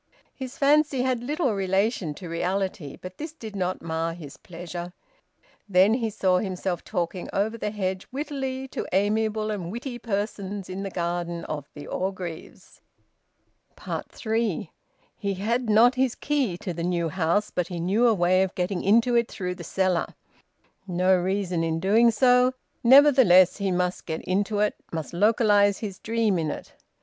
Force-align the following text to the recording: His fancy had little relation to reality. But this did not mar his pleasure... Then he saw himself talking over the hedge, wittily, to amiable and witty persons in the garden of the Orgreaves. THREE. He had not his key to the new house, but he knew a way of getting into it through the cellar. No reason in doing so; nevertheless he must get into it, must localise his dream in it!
His 0.33 0.57
fancy 0.57 1.03
had 1.03 1.21
little 1.21 1.53
relation 1.53 2.15
to 2.15 2.27
reality. 2.27 2.97
But 2.99 3.19
this 3.19 3.33
did 3.33 3.55
not 3.55 3.83
mar 3.83 4.15
his 4.15 4.35
pleasure... 4.35 4.93
Then 5.69 5.93
he 5.93 6.09
saw 6.09 6.39
himself 6.39 6.83
talking 6.83 7.29
over 7.31 7.55
the 7.55 7.69
hedge, 7.69 8.07
wittily, 8.11 8.67
to 8.69 8.87
amiable 8.93 9.51
and 9.51 9.71
witty 9.71 9.99
persons 9.99 10.71
in 10.71 10.81
the 10.81 10.89
garden 10.89 11.45
of 11.45 11.69
the 11.75 11.85
Orgreaves. 11.85 12.81
THREE. 13.77 14.71
He 15.19 15.33
had 15.35 15.69
not 15.69 15.93
his 15.93 16.15
key 16.15 16.57
to 16.57 16.73
the 16.73 16.81
new 16.83 17.09
house, 17.09 17.51
but 17.51 17.67
he 17.67 17.79
knew 17.79 18.07
a 18.07 18.13
way 18.15 18.41
of 18.41 18.55
getting 18.55 18.81
into 18.83 19.13
it 19.13 19.27
through 19.27 19.53
the 19.53 19.63
cellar. 19.63 20.15
No 20.87 21.15
reason 21.15 21.63
in 21.63 21.79
doing 21.79 22.09
so; 22.09 22.55
nevertheless 22.83 23.57
he 23.57 23.69
must 23.71 24.07
get 24.07 24.23
into 24.23 24.61
it, 24.61 24.73
must 24.91 25.13
localise 25.13 25.77
his 25.77 25.99
dream 25.99 26.39
in 26.39 26.49
it! 26.49 26.73